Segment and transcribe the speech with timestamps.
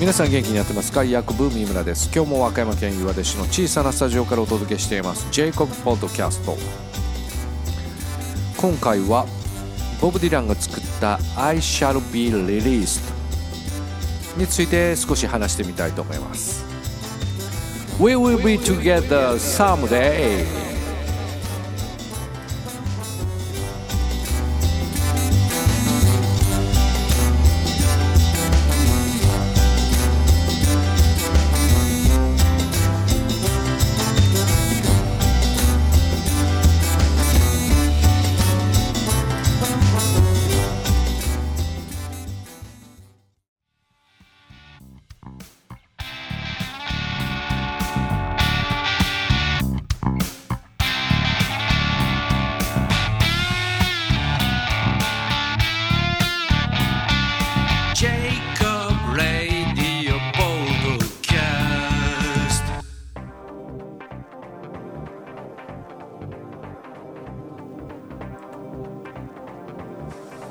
[0.00, 1.02] 皆さん元気にやってますか？
[1.02, 2.08] ヤクブ三村です。
[2.14, 5.26] 今日も和歌山県岩出市の小さなスタジオからお届けしています。
[5.32, 6.56] ジェイコブポッドキャスト
[8.56, 9.26] 今回は
[10.00, 13.12] ボブ・ディランが作った I shall be released
[14.36, 16.64] について少し話してみたいと思います。
[17.98, 20.46] We will be together someday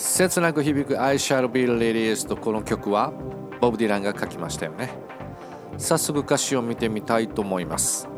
[0.00, 3.12] 切なく響く I shall be released この曲は
[3.60, 4.94] ボブ・ディランが書きましたよね。
[5.76, 8.08] 早速歌詞を見てみたいと思います。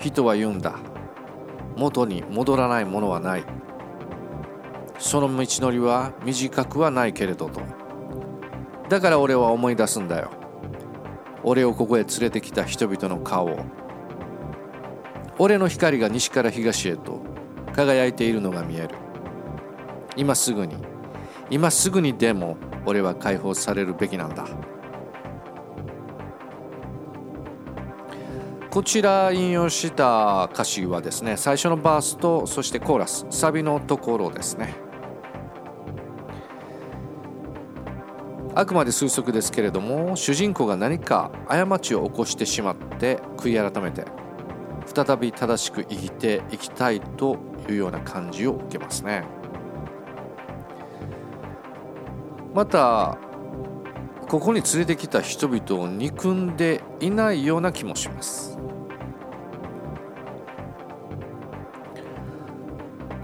[0.00, 0.78] 人は言うんだ。
[1.76, 3.44] 元に戻らないものはない。
[4.98, 7.60] その道のりは短くはないけれどと。
[8.88, 10.30] だから俺は思い出すんだよ。
[11.42, 13.58] 俺をここへ連れてきた人々の顔を。
[15.38, 17.20] 俺の光が西から東へと
[17.74, 19.05] 輝いているのが見える。
[20.16, 20.76] 今すぐに。
[21.50, 24.46] 今すぐにでも俺は解放されるべきなんだ。
[28.70, 34.74] こちら引用した歌詞はですね最初のバースとそしてコーラスサビのところですね。
[38.54, 44.06] あくまで推測ですけれども主人公が何か過ちを起こしてしまって悔い改めて
[44.86, 47.36] 再び正しく生きていきたいと
[47.68, 49.24] いうような感じを受けますね。
[52.56, 53.18] また
[54.30, 58.56] ここに連れてきた人々を憎んでいないような気もします。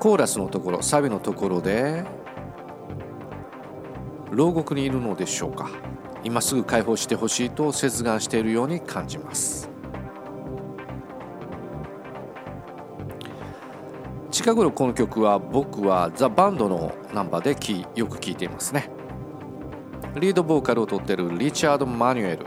[0.00, 2.04] コーラスのところサビのところで
[4.32, 5.70] 牢獄にいるのでしょうか。
[6.24, 9.70] 今すぐ解放してほしいと切願しているように感じます。
[14.32, 17.50] 近頃この曲は僕はザ・バンドのナンバーで
[17.94, 18.90] よく聴いていますね。
[20.16, 22.46] リードボーカルを取っているリチャード・マニュエル。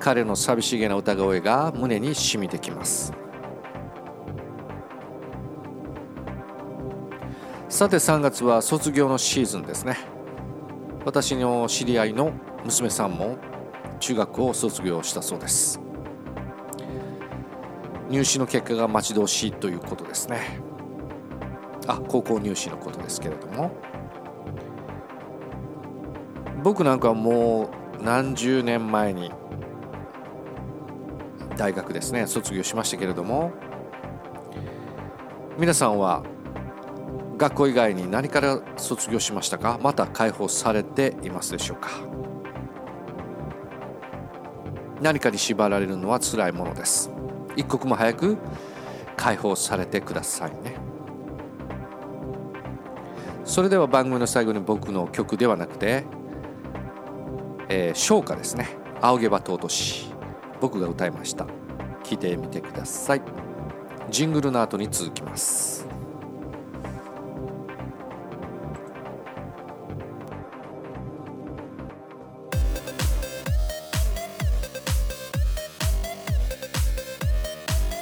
[0.00, 3.12] 彼の寂しげな歌声が胸に染みてきます。
[7.68, 9.98] さて3月は卒業のシーズンですね。
[11.04, 12.32] 私の知り合いの
[12.64, 13.36] 娘さんも
[14.00, 15.78] 中学を卒業したそうです。
[18.08, 20.60] 入試の結果が待ち遠しいということですね。
[21.86, 23.72] あ高校入試のことですけれども。
[26.64, 27.68] 僕なんかはも
[28.00, 29.30] う何十年前に
[31.58, 33.52] 大学ですね卒業しましたけれども
[35.58, 36.24] 皆さんは
[37.36, 39.78] 学校以外に何から卒業しましたか？
[39.82, 41.90] また解放されていますでしょうか？
[45.02, 47.10] 何かに縛られるのは辛いものです。
[47.56, 48.38] 一刻も早く
[49.16, 50.76] 解放されてくださいね。
[53.44, 56.04] それでは番組の最後に僕の曲ではなくて
[57.76, 58.68] えー、唱歌ですね
[59.02, 60.06] 「仰げば尊し」
[60.62, 61.46] 僕が歌いました。
[62.04, 63.22] 聞いてみてください。
[64.10, 65.86] ジングルの後に続きます。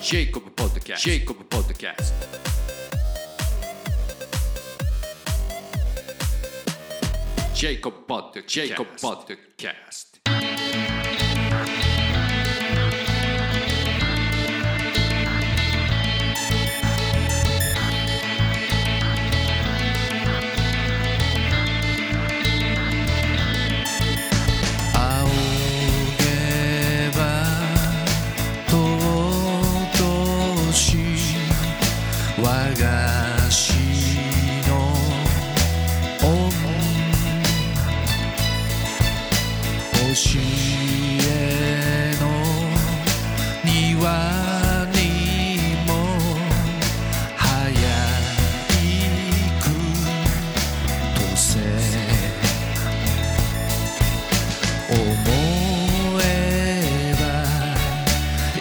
[0.00, 2.39] ジェイコブポッドキャスト
[7.60, 10.16] Jacob Butter, Jacob Podcast.
[32.42, 33.79] Wagashi
[40.14, 40.38] し
[41.28, 42.26] えの
[43.64, 44.98] 庭に
[45.86, 45.90] も
[47.36, 47.70] 早
[49.60, 49.64] く
[51.14, 51.58] とせ
[54.90, 54.98] 思
[56.24, 57.22] えば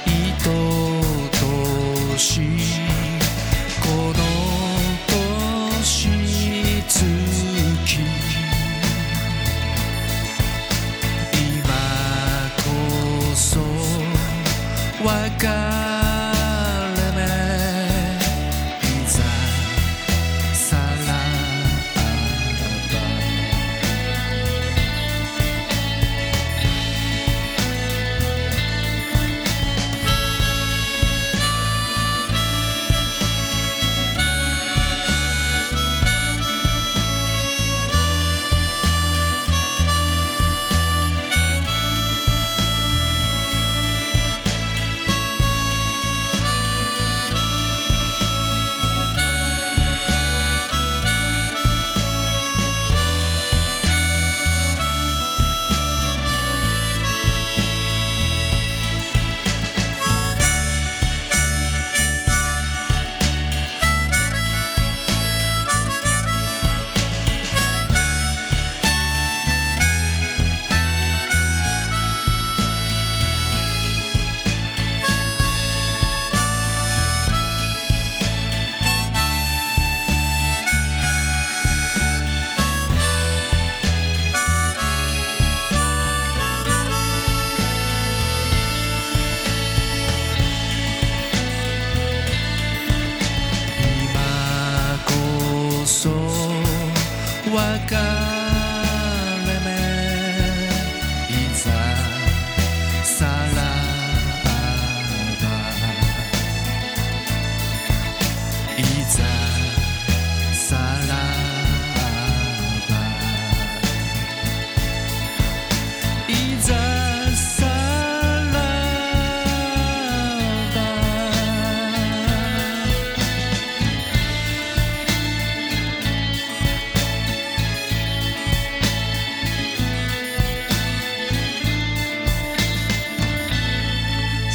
[0.06, 0.07] い
[0.44, 0.48] と
[2.12, 2.58] とし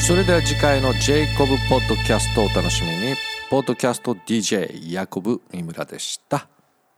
[0.06, 3.14] それでは次回のジェイコブポッドキャストをお楽しみに。
[3.48, 6.46] ポッドキャスト DJ ヤコブ三村でした。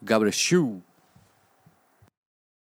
[0.02, 0.82] God bless you